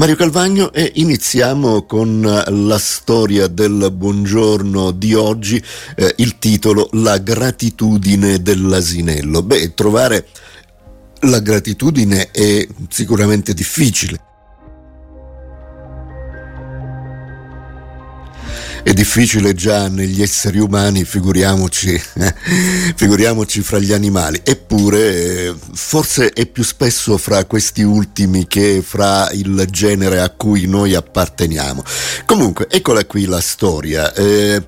Mario 0.00 0.16
Calvagno 0.16 0.72
e 0.72 0.92
iniziamo 0.94 1.84
con 1.84 2.22
la 2.22 2.78
storia 2.78 3.48
del 3.48 3.90
buongiorno 3.92 4.92
di 4.92 5.12
oggi, 5.12 5.62
eh, 5.94 6.14
il 6.16 6.38
titolo 6.38 6.88
La 6.92 7.18
gratitudine 7.18 8.40
dell'asinello. 8.40 9.42
Beh, 9.42 9.74
trovare 9.74 10.26
la 11.24 11.40
gratitudine 11.40 12.30
è 12.30 12.66
sicuramente 12.88 13.52
difficile 13.52 14.28
è 18.82 18.92
difficile 18.92 19.54
già 19.54 19.88
negli 19.88 20.22
esseri 20.22 20.58
umani, 20.58 21.04
figuriamoci, 21.04 22.00
figuriamoci 22.96 23.60
fra 23.62 23.78
gli 23.78 23.92
animali. 23.92 24.40
Eppure, 24.42 25.54
forse 25.72 26.30
è 26.30 26.46
più 26.46 26.62
spesso 26.62 27.18
fra 27.18 27.44
questi 27.44 27.82
ultimi 27.82 28.46
che 28.46 28.82
fra 28.84 29.30
il 29.32 29.66
genere 29.70 30.20
a 30.20 30.30
cui 30.30 30.66
noi 30.66 30.94
apparteniamo. 30.94 31.82
Comunque, 32.24 32.68
eccola 32.70 33.04
qui 33.04 33.26
la 33.26 33.40
storia. 33.40 34.12
Eh, 34.14 34.62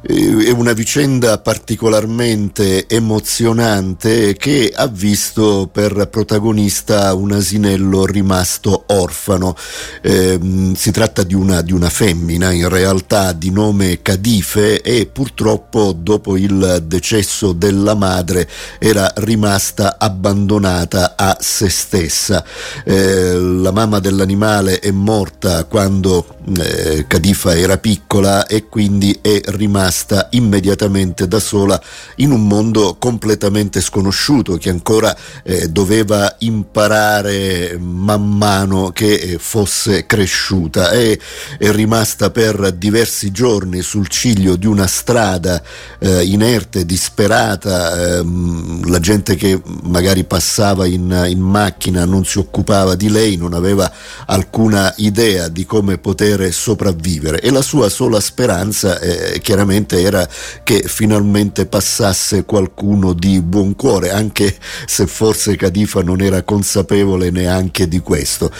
è 0.00 0.50
una 0.50 0.72
vicenda 0.74 1.38
particolarmente 1.38 2.86
emozionante 2.86 4.36
che 4.36 4.72
ha 4.72 4.86
visto 4.86 5.68
per 5.72 6.08
protagonista 6.08 7.12
un 7.14 7.32
asinello 7.32 8.06
rimasto 8.06 8.84
orfano. 8.86 9.56
Eh, 10.00 10.72
si 10.76 10.90
tratta 10.92 11.24
di 11.24 11.34
una, 11.34 11.62
di 11.62 11.72
una, 11.72 11.88
femmina, 11.88 12.52
in 12.52 12.68
realtà 12.68 13.32
di 13.32 13.50
nome 13.50 14.00
Cadife, 14.00 14.82
e 14.82 15.06
purtroppo 15.06 15.92
dopo 15.92 16.36
il 16.36 16.84
decesso 16.86 17.52
della 17.52 17.94
madre 17.94 18.48
era 18.78 19.12
rimasta 19.16 19.96
abbandonata 19.98 21.14
a 21.16 21.36
se 21.40 21.68
stessa. 21.68 22.44
Eh, 22.84 23.34
la 23.34 23.72
mamma 23.72 23.98
dell'animale 23.98 24.78
è 24.78 24.92
morta 24.92 25.64
quando 25.64 26.36
eh, 26.56 27.04
Cadifa 27.08 27.56
era 27.56 27.78
piccola 27.78 28.46
e 28.46 28.68
quindi 28.68 29.18
è 29.20 29.40
rimasta 29.46 29.86
immediatamente 30.30 31.26
da 31.26 31.40
sola 31.40 31.80
in 32.16 32.30
un 32.30 32.46
mondo 32.46 32.96
completamente 32.98 33.80
sconosciuto 33.80 34.56
che 34.56 34.70
ancora 34.70 35.16
eh, 35.42 35.68
doveva 35.68 36.34
imparare 36.38 37.76
man 37.78 38.36
mano 38.36 38.90
che 38.90 39.14
eh, 39.14 39.38
fosse 39.38 40.06
cresciuta. 40.06 40.90
E 40.90 41.18
è 41.58 41.70
rimasta 41.70 42.30
per 42.30 42.72
diversi 42.72 43.30
giorni 43.30 43.82
sul 43.82 44.08
ciglio 44.08 44.56
di 44.56 44.66
una 44.66 44.86
strada 44.86 45.62
eh, 45.98 46.24
inerte, 46.24 46.84
disperata, 46.84 48.18
ehm, 48.18 48.88
la 48.88 49.00
gente 49.00 49.34
che 49.36 49.60
magari 49.84 50.24
passava 50.24 50.86
in, 50.86 51.26
in 51.28 51.40
macchina 51.40 52.04
non 52.04 52.24
si 52.24 52.38
occupava 52.38 52.94
di 52.94 53.08
lei, 53.08 53.36
non 53.36 53.54
aveva 53.54 53.90
alcuna 54.26 54.92
idea 54.98 55.48
di 55.48 55.64
come 55.64 55.98
poter 55.98 56.52
sopravvivere. 56.52 57.40
E 57.40 57.50
la 57.50 57.62
sua 57.62 57.88
sola 57.88 58.20
speranza 58.20 58.98
eh, 59.00 59.40
chiaramente 59.40 59.77
era 59.86 60.28
che 60.62 60.82
finalmente 60.86 61.66
passasse 61.66 62.44
qualcuno 62.44 63.12
di 63.12 63.40
buon 63.40 63.76
cuore, 63.76 64.10
anche 64.10 64.56
se 64.86 65.06
forse 65.06 65.56
Cadifa 65.56 66.02
non 66.02 66.20
era 66.20 66.42
consapevole 66.42 67.30
neanche 67.30 67.86
di 67.88 68.00
questo. 68.00 68.50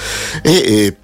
E, 0.42 0.52
e 0.52 0.97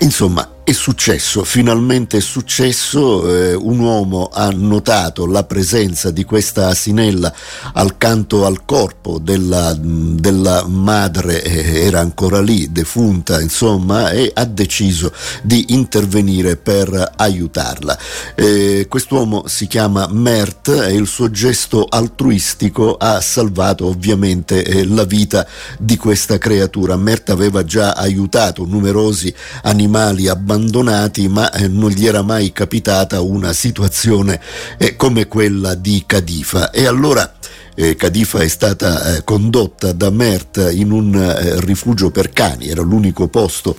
insomma, 0.00 0.48
è 0.68 0.72
successo, 0.72 1.44
finalmente 1.44 2.18
è 2.18 2.20
successo, 2.20 3.26
eh, 3.34 3.54
un 3.54 3.78
uomo 3.78 4.28
ha 4.30 4.50
notato 4.50 5.24
la 5.24 5.44
presenza 5.44 6.10
di 6.10 6.24
questa 6.24 6.66
asinella 6.66 7.34
accanto 7.72 8.44
al 8.44 8.66
corpo 8.66 9.18
della, 9.18 9.74
della 9.80 10.66
madre, 10.66 11.42
eh, 11.42 11.86
era 11.86 12.00
ancora 12.00 12.42
lì, 12.42 12.70
defunta, 12.70 13.40
insomma, 13.40 14.10
e 14.10 14.30
ha 14.34 14.44
deciso 14.44 15.10
di 15.40 15.64
intervenire 15.68 16.58
per 16.58 17.12
aiutarla. 17.16 17.98
Eh, 18.34 18.84
quest'uomo 18.90 19.44
si 19.46 19.66
chiama 19.68 20.06
Mert 20.10 20.68
e 20.68 20.92
il 20.92 21.06
suo 21.06 21.30
gesto 21.30 21.86
altruistico 21.88 22.98
ha 22.98 23.22
salvato 23.22 23.86
ovviamente 23.86 24.62
eh, 24.62 24.84
la 24.84 25.04
vita 25.04 25.46
di 25.78 25.96
questa 25.96 26.36
creatura. 26.36 26.96
Mert 26.96 27.30
aveva 27.30 27.64
già 27.64 27.92
aiutato 27.92 28.66
numerosi 28.66 29.34
animali 29.62 30.28
abbandonati 30.28 30.56
abbandonati, 30.58 31.28
ma 31.28 31.50
eh, 31.52 31.68
non 31.68 31.90
gli 31.90 32.06
era 32.06 32.22
mai 32.22 32.52
capitata 32.52 33.20
una 33.20 33.52
situazione 33.52 34.40
eh, 34.76 34.96
come 34.96 35.28
quella 35.28 35.74
di 35.74 36.02
Cadifa. 36.04 36.70
E 36.70 36.86
allora 36.86 37.37
eh, 37.78 37.94
Cadifa 37.94 38.40
è 38.40 38.48
stata 38.48 39.14
eh, 39.14 39.24
condotta 39.24 39.92
da 39.92 40.10
Mert 40.10 40.72
in 40.72 40.90
un 40.90 41.14
eh, 41.14 41.60
rifugio 41.60 42.10
per 42.10 42.30
cani, 42.30 42.68
era 42.68 42.82
l'unico 42.82 43.28
posto 43.28 43.76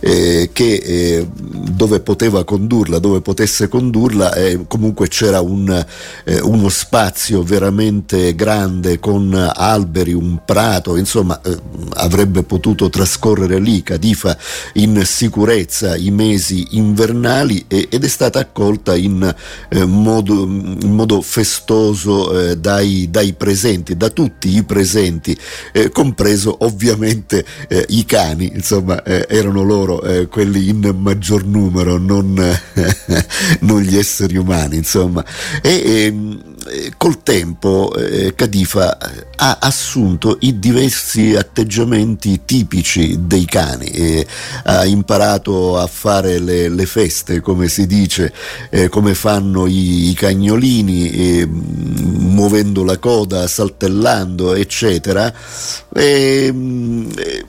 eh, 0.00 0.48
che, 0.54 0.72
eh, 0.72 1.28
dove 1.30 2.00
poteva 2.00 2.44
condurla, 2.44 2.98
dove 2.98 3.20
potesse 3.20 3.68
condurla, 3.68 4.32
e 4.32 4.64
comunque 4.66 5.08
c'era 5.08 5.42
un, 5.42 5.84
eh, 6.24 6.40
uno 6.40 6.70
spazio 6.70 7.42
veramente 7.42 8.34
grande 8.34 8.98
con 8.98 9.34
alberi, 9.54 10.14
un 10.14 10.40
prato, 10.46 10.96
insomma 10.96 11.38
avrebbe 11.94 12.44
potuto 12.44 12.88
trascorrere 12.88 13.58
lì 13.58 13.82
Cadifa 13.82 14.36
in 14.74 15.02
sicurezza 15.04 15.94
i 15.96 16.10
mesi 16.10 16.68
invernali 16.70 17.66
ed 17.68 18.02
è 18.02 18.08
stata 18.08 18.38
accolta 18.38 18.96
in, 18.96 19.34
modo, 19.86 20.44
in 20.44 20.92
modo, 20.94 21.20
festoso 21.20 22.54
dai, 22.54 23.08
dai 23.10 23.34
presenti, 23.42 23.96
da 23.96 24.08
tutti 24.08 24.56
i 24.56 24.62
presenti, 24.62 25.36
eh, 25.72 25.90
compreso 25.90 26.58
ovviamente 26.60 27.44
eh, 27.66 27.84
i 27.88 28.04
cani, 28.04 28.52
insomma 28.54 29.02
eh, 29.02 29.26
erano 29.28 29.64
loro 29.64 30.00
eh, 30.00 30.28
quelli 30.28 30.68
in 30.68 30.94
maggior 30.96 31.44
numero, 31.44 31.98
non, 31.98 32.34
non, 33.60 33.80
gli 33.80 33.96
esseri 33.96 34.36
umani, 34.36 34.76
insomma. 34.76 35.24
E, 35.60 36.14
ehm, 36.70 36.92
col 36.96 37.22
tempo 37.22 37.94
eh, 37.94 38.34
Cadifa 38.34 38.98
ha 39.36 39.58
assunto 39.60 40.36
i 40.40 40.58
diversi 40.58 41.34
atteggiamenti 41.34 42.42
tipici 42.44 43.16
dei 43.20 43.44
cani, 43.44 43.86
eh, 43.86 44.26
ha 44.64 44.84
imparato 44.84 45.78
a 45.78 45.86
fare 45.86 46.38
le, 46.38 46.68
le, 46.68 46.86
feste, 46.86 47.40
come 47.40 47.68
si 47.68 47.86
dice, 47.86 48.32
eh, 48.70 48.88
come 48.88 49.14
fanno 49.14 49.66
i, 49.66 50.10
i 50.10 50.14
cagnolini, 50.14 51.10
eh, 51.10 51.46
muovendo 51.46 52.84
la 52.84 52.98
coda, 52.98 53.46
saltellando, 53.46 54.54
eccetera. 54.54 55.32
E, 55.94 56.52
eh, 57.16 57.44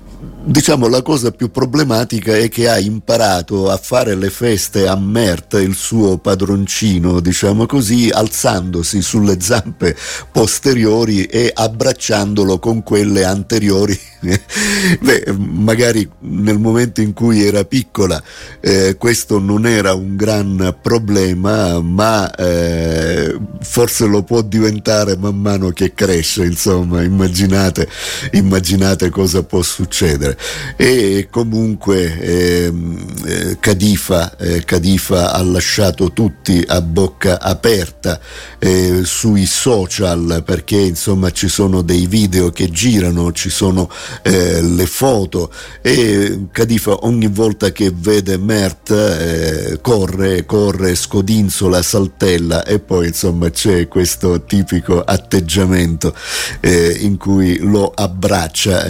Diciamo 0.46 0.90
la 0.90 1.02
cosa 1.02 1.32
più 1.32 1.52
problematica 1.52 2.36
è 2.36 2.50
che 2.50 2.68
ha 2.68 2.78
imparato 2.78 3.70
a 3.70 3.78
fare 3.78 4.14
le 4.14 4.30
feste 4.30 4.90
a 4.90 4.98
Mert, 4.98 5.54
il 5.54 5.74
suo 5.74 6.18
padroncino, 6.18 7.22
diciamo 7.22 7.66
così, 7.66 8.10
alzandosi 8.10 9.02
sulle 9.02 9.40
zampe 9.40 9.96
posteriori 10.34 11.24
e 11.24 11.50
abbracciandolo 11.54 12.60
con 12.60 12.84
quelle 12.84 13.24
anteriori. 13.24 13.98
Beh, 15.00 15.34
magari 15.38 16.10
nel 16.20 16.60
momento 16.60 17.00
in 17.00 17.14
cui 17.14 17.46
era 17.46 17.64
piccola 17.64 18.22
eh, 18.60 18.96
questo 18.98 19.40
non 19.40 19.66
era 19.66 19.94
un 19.94 20.18
gran 20.18 20.78
problema, 20.82 21.80
ma 21.80 22.30
eh, 22.36 23.38
forse 23.62 24.08
lo 24.08 24.24
può 24.24 24.42
diventare 24.42 25.16
man 25.16 25.40
mano 25.40 25.70
che 25.70 25.94
cresce, 25.94 26.44
insomma, 26.44 27.02
immaginate, 27.02 27.88
immaginate 28.32 29.10
cosa 29.10 29.42
può 29.44 29.62
succedere 29.62 30.32
e 30.76 31.28
comunque 31.30 32.20
ehm, 32.20 33.06
eh, 33.26 33.58
Cadifa, 33.60 34.38
eh, 34.38 34.64
Cadifa, 34.66 35.34
ha 35.34 35.42
lasciato 35.44 36.12
tutti 36.12 36.64
a 36.66 36.82
bocca 36.82 37.40
aperta 37.40 38.20
eh, 38.60 39.02
sui 39.04 39.46
social 39.46 40.44
perché 40.46 40.78
insomma 40.78 41.32
ci 41.32 41.48
sono 41.48 41.82
dei 41.82 42.06
video 42.06 42.50
che 42.50 42.70
girano, 42.70 43.32
ci 43.32 43.50
sono 43.50 43.90
eh, 44.22 44.62
le 44.62 44.86
foto. 44.86 45.52
E 45.82 46.48
Cadifa 46.52 47.06
ogni 47.06 47.28
volta 47.28 47.72
che 47.72 47.92
vede 47.94 48.38
Mert 48.38 48.92
eh, 48.92 49.80
corre, 49.82 50.46
corre, 50.46 50.96
scodinzola, 50.96 51.82
saltella 51.82 52.66
e 52.66 52.80
poi 52.80 53.08
insomma 53.08 53.50
c'è 53.50 53.88
questo 53.88 54.44
tipico 54.44 55.02
atteggiamento 55.02 56.16
eh, 56.60 56.98
in 57.00 57.18
cui 57.18 57.58
lo 57.60 57.92
abbraccia, 57.94 58.86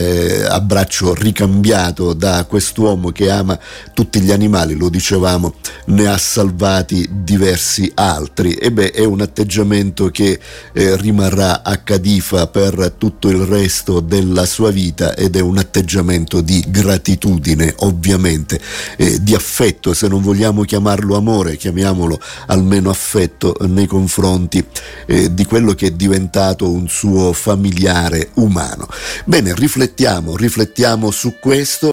abbraccio 0.49 1.13
ricordato 1.13 1.32
ricambiato 1.33 2.13
da 2.13 2.45
quest'uomo 2.45 3.09
che 3.09 3.31
ama 3.31 3.57
tutti 3.93 4.21
gli 4.21 4.31
animali, 4.31 4.75
lo 4.75 4.87
dicevamo, 4.89 5.55
ne 5.87 6.05
ha 6.05 6.17
salvati 6.17 7.09
diversi 7.11 7.91
altri. 7.95 8.53
E 8.53 8.71
beh, 8.71 8.91
è 8.91 9.03
un 9.03 9.21
atteggiamento 9.21 10.09
che 10.09 10.39
eh, 10.71 10.95
rimarrà 10.97 11.63
a 11.63 11.77
Cadifa 11.77 12.45
per 12.47 12.93
tutto 12.97 13.29
il 13.29 13.39
resto 13.39 13.99
della 13.99 14.45
sua 14.45 14.69
vita 14.69 15.15
ed 15.15 15.35
è 15.35 15.41
un 15.41 15.57
atteggiamento 15.57 16.39
di 16.41 16.63
gratitudine, 16.67 17.73
ovviamente, 17.79 18.59
eh, 18.97 19.21
di 19.21 19.33
affetto, 19.33 19.93
se 19.95 20.07
non 20.07 20.21
vogliamo 20.21 20.61
chiamarlo 20.61 21.17
amore, 21.17 21.57
chiamiamolo 21.57 22.19
almeno 22.47 22.91
affetto 22.91 23.55
nei 23.61 23.87
confronti 23.87 24.63
eh, 25.07 25.33
di 25.33 25.45
quello 25.45 25.73
che 25.73 25.87
è 25.87 25.91
diventato 25.91 26.69
un 26.69 26.87
suo 26.87 27.33
familiare 27.33 28.29
umano. 28.35 28.87
Bene, 29.25 29.55
riflettiamo, 29.55 30.35
riflettiamo 30.35 31.09
su 31.09 31.22
su 31.23 31.39
questo 31.39 31.79